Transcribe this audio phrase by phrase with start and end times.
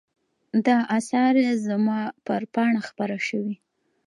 [0.65, 1.35] دا آثار
[1.67, 3.55] زما پر پاڼه خپاره شوي.